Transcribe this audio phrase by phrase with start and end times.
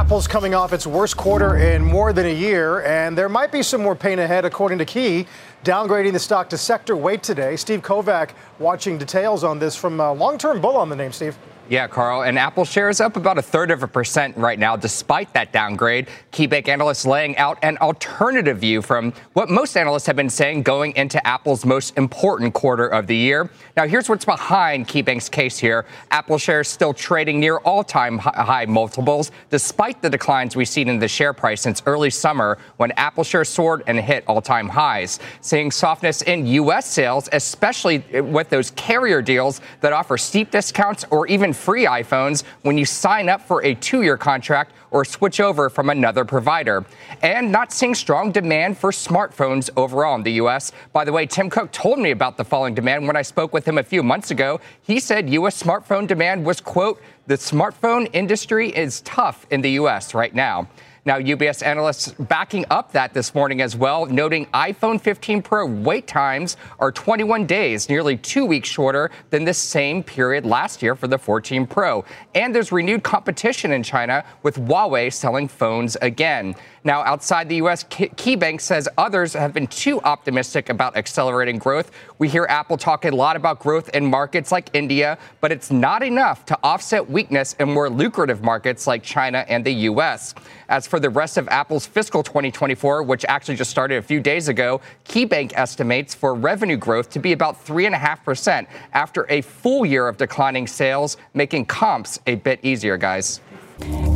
[0.00, 3.62] Apple's coming off its worst quarter in more than a year, and there might be
[3.62, 5.26] some more pain ahead, according to Key,
[5.62, 7.54] downgrading the stock to sector weight today.
[7.54, 11.12] Steve Kovach watching details on this from uh, a long term bull on the name,
[11.12, 11.36] Steve.
[11.70, 15.32] Yeah, Carl, and Apple shares up about a third of a percent right now, despite
[15.34, 16.08] that downgrade.
[16.32, 20.96] KeyBanc analysts laying out an alternative view from what most analysts have been saying going
[20.96, 23.52] into Apple's most important quarter of the year.
[23.76, 25.86] Now, here's what's behind KeyBanc's case here.
[26.10, 31.06] Apple shares still trading near all-time high multiples, despite the declines we've seen in the
[31.06, 35.20] share price since early summer when Apple shares soared and hit all-time highs.
[35.40, 36.90] Seeing softness in U.S.
[36.90, 42.76] sales, especially with those carrier deals that offer steep discounts or even free iPhones when
[42.76, 46.84] you sign up for a two year contract or switch over from another provider.
[47.22, 50.72] And not seeing strong demand for smartphones overall in the U.S.
[50.92, 53.64] By the way, Tim Cook told me about the falling demand when I spoke with
[53.68, 54.60] him a few months ago.
[54.82, 55.62] He said U.S.
[55.62, 60.14] smartphone demand was, quote, the smartphone industry is tough in the U.S.
[60.14, 60.68] right now.
[61.06, 66.06] Now, UBS analysts backing up that this morning as well, noting iPhone 15 Pro wait
[66.06, 71.08] times are 21 days, nearly two weeks shorter than the same period last year for
[71.08, 72.04] the 14 Pro.
[72.34, 76.54] And there's renewed competition in China with Huawei selling phones again.
[76.82, 81.90] Now, outside the U.S., KeyBanc says others have been too optimistic about accelerating growth.
[82.18, 86.02] We hear Apple talk a lot about growth in markets like India, but it's not
[86.02, 90.34] enough to offset weakness in more lucrative markets like China and the U.S.
[90.70, 94.48] As for the rest of Apple's fiscal 2024, which actually just started a few days
[94.48, 100.16] ago, KeyBanc estimates for revenue growth to be about 3.5% after a full year of
[100.16, 103.40] declining sales, making comps a bit easier, guys.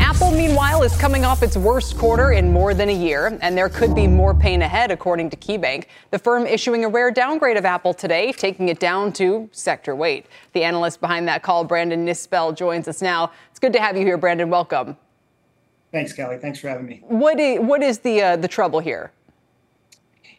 [0.00, 3.69] Apple, meanwhile, is coming off its worst quarter in more than a year, and there
[3.69, 5.86] could be more pain ahead, according to KeyBanc.
[6.11, 10.27] The firm issuing a rare downgrade of Apple today, taking it down to sector weight.
[10.52, 13.30] The analyst behind that call, Brandon Nispel, joins us now.
[13.50, 14.50] It's good to have you here, Brandon.
[14.50, 14.97] Welcome.
[15.94, 16.38] Thanks, Kelly.
[16.38, 17.02] Thanks for having me.
[17.06, 19.12] What is, what is the uh, the trouble here?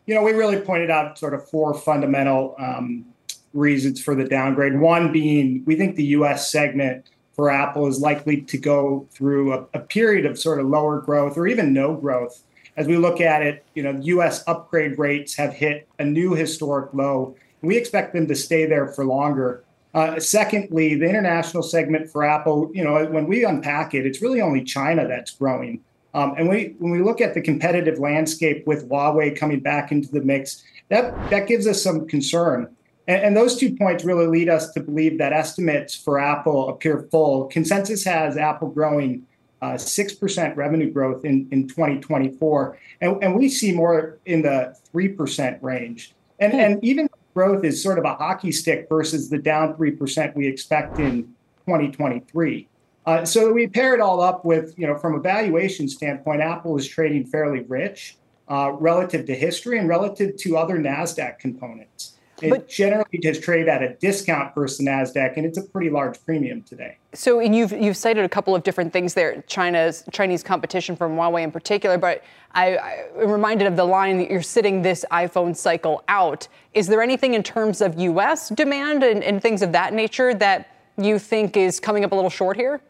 [0.05, 3.05] You know, we really pointed out sort of four fundamental um,
[3.53, 4.77] reasons for the downgrade.
[4.77, 6.51] One being, we think the U.S.
[6.51, 7.05] segment
[7.37, 11.37] for Apple is likely to go through a, a, period of sort of lower growth
[11.37, 12.43] or even no growth.
[12.75, 14.43] As we look at it, you know, U.S.
[14.47, 17.33] upgrade rates have hit a new historic low.
[17.61, 19.63] And we expect them to stay there for longer.
[19.95, 24.41] Uh, secondly, the international segment for Apple, you know, when we unpack it, it's really
[24.41, 25.79] only China that's growing.
[26.13, 30.09] Um, and we, when we look at the competitive landscape with Huawei coming back into
[30.09, 32.75] the mix, that that gives us some concern.
[33.07, 37.07] And, and, those two points really lead us to believe that estimates for Apple appear
[37.09, 37.45] full.
[37.45, 39.25] Consensus has Apple growing
[39.61, 42.77] uh, 6% revenue growth in, in 2024.
[43.01, 46.13] And, and we see more in the 3% range.
[46.39, 46.59] And, hmm.
[46.59, 50.97] and even growth is sort of a hockey stick versus the down 3% we expect
[50.99, 51.23] in
[51.67, 52.67] 2023.
[53.05, 56.75] Uh, so we pair it all up with, you know, from a valuation standpoint, Apple
[56.77, 58.15] is trading fairly rich
[58.47, 62.14] uh, relative to history and relative to other NASDAQ components.
[62.41, 66.23] It but, generally does trade at a discount versus Nasdaq, and it's a pretty large
[66.25, 66.97] premium today.
[67.13, 71.15] So, and you've you've cited a couple of different things there, China's Chinese competition from
[71.15, 71.97] Huawei in particular.
[71.97, 72.77] But I,
[73.17, 76.47] I'm reminded of the line that you're sitting this iPhone cycle out.
[76.73, 78.49] Is there anything in terms of U.S.
[78.49, 82.29] demand and, and things of that nature that you think is coming up a little
[82.29, 82.81] short here?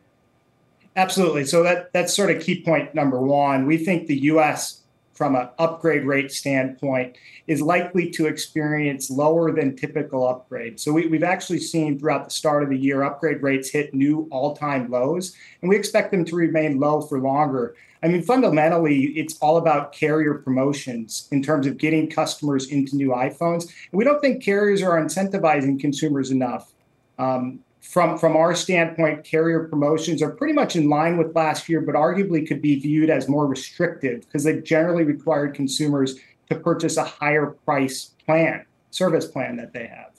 [0.95, 1.45] Absolutely.
[1.45, 3.67] So that that's sort of key point number one.
[3.67, 4.81] We think the U.S
[5.15, 7.17] from an upgrade rate standpoint
[7.47, 10.81] is likely to experience lower than typical upgrades.
[10.81, 14.27] So we, have actually seen throughout the start of the year upgrade rates hit new
[14.29, 17.75] all-time lows, and we expect them to remain low for longer.
[18.03, 23.09] I mean, fundamentally, it's all about carrier promotions in terms of getting customers into new
[23.09, 23.63] iPhones.
[23.63, 26.71] And we don't think carriers are incentivizing consumers enough.
[27.17, 31.81] Um, from from our standpoint, carrier promotions are pretty much in line with last year,
[31.81, 36.15] but arguably could be viewed as more restrictive because they generally required consumers
[36.49, 40.11] to purchase a higher price plan, service plan that they have.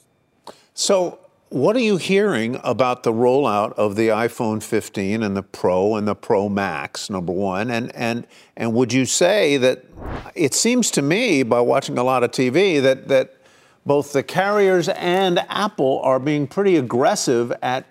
[0.73, 1.19] So,
[1.49, 6.07] what are you hearing about the rollout of the iPhone 15 and the Pro and
[6.07, 7.09] the Pro Max?
[7.09, 8.25] Number one, and and
[8.55, 9.83] and would you say that
[10.35, 13.36] it seems to me by watching a lot of TV that that
[13.87, 17.85] both the carriers and Apple are being pretty aggressive at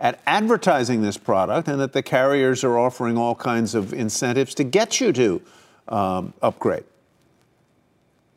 [0.00, 4.64] at advertising this product, and that the carriers are offering all kinds of incentives to
[4.64, 5.40] get you to
[5.86, 6.82] um, upgrade.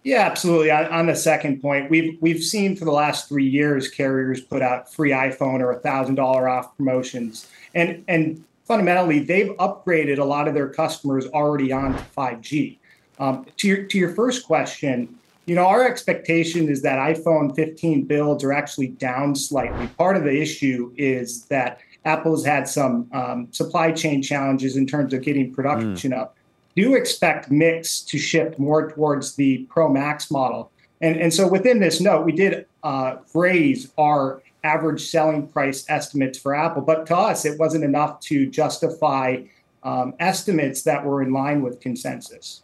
[0.04, 0.70] Yeah, absolutely.
[0.70, 4.62] On, on, the second point, we've we've seen for the last three years carriers put
[4.62, 10.48] out free iPhone or thousand dollar off promotions, and and fundamentally they've upgraded a lot
[10.48, 12.78] of their customers already onto 5G.
[13.18, 18.06] Um, to your to your first question, you know, our expectation is that iPhone 15
[18.06, 19.88] builds are actually down slightly.
[19.98, 25.14] Part of the issue is that Apple's had some um, supply chain challenges in terms
[25.14, 26.18] of getting production mm.
[26.18, 26.36] up.
[26.76, 30.72] Do expect mix to shift more towards the Pro Max model.
[31.02, 36.40] And, and so within this note, we did uh, raise our average selling price estimates
[36.40, 39.44] for Apple, but to us, it wasn't enough to justify
[39.84, 42.64] um, estimates that were in line with consensus.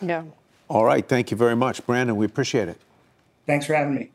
[0.00, 0.22] Yeah.
[0.72, 1.06] All right.
[1.06, 2.16] Thank you very much, Brandon.
[2.16, 2.78] We appreciate it.
[3.46, 4.08] Thanks for having me.